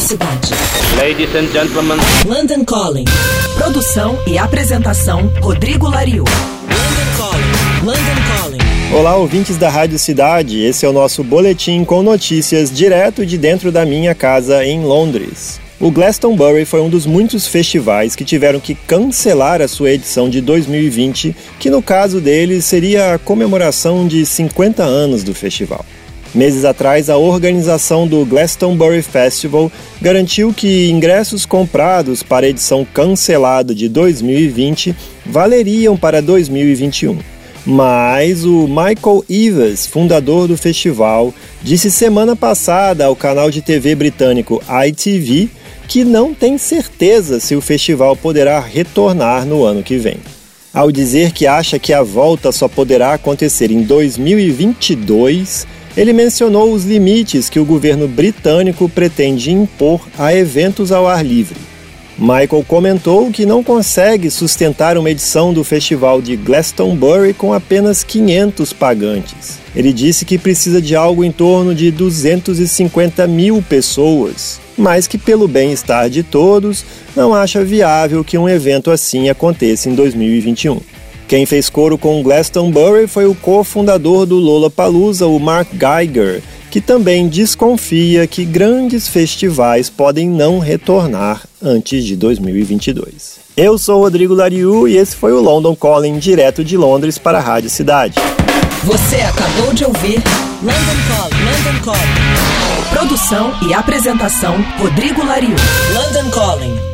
[0.00, 0.52] Cidade.
[0.98, 1.98] Ladies and gentlemen.
[2.26, 3.04] London Calling.
[3.56, 6.24] Produção e apresentação Rodrigo Lariu.
[6.24, 7.84] London Calling.
[7.84, 8.94] London Calling.
[8.94, 10.60] Olá, ouvintes da Rádio Cidade.
[10.60, 15.60] Esse é o nosso boletim com notícias direto de dentro da minha casa em Londres.
[15.80, 20.40] O Glastonbury foi um dos muitos festivais que tiveram que cancelar a sua edição de
[20.40, 25.84] 2020, que no caso deles seria a comemoração de 50 anos do festival.
[26.34, 29.70] Meses atrás, a organização do Glastonbury Festival
[30.02, 37.18] garantiu que ingressos comprados para a edição cancelada de 2020 valeriam para 2021.
[37.64, 44.60] Mas o Michael Evans, fundador do festival, disse semana passada ao canal de TV britânico
[44.88, 45.48] ITV
[45.86, 50.16] que não tem certeza se o festival poderá retornar no ano que vem.
[50.72, 55.66] Ao dizer que acha que a volta só poderá acontecer em 2022,
[55.96, 61.56] ele mencionou os limites que o governo britânico pretende impor a eventos ao ar livre.
[62.16, 68.72] Michael comentou que não consegue sustentar uma edição do festival de Glastonbury com apenas 500
[68.72, 69.58] pagantes.
[69.74, 75.48] Ele disse que precisa de algo em torno de 250 mil pessoas, mas que, pelo
[75.48, 76.84] bem-estar de todos,
[77.16, 80.80] não acha viável que um evento assim aconteça em 2021.
[81.26, 87.28] Quem fez coro com Glastonbury foi o cofundador do Lollapalooza, o Mark Geiger, que também
[87.28, 93.38] desconfia que grandes festivais podem não retornar antes de 2022.
[93.56, 97.40] Eu sou Rodrigo Lariu e esse foi o London Calling direto de Londres para a
[97.40, 98.16] Rádio Cidade.
[98.82, 100.22] Você acabou de ouvir
[100.62, 101.44] London Calling.
[101.44, 102.90] London Calling.
[102.90, 105.56] Produção e apresentação Rodrigo Lariu.
[105.94, 106.93] London Calling.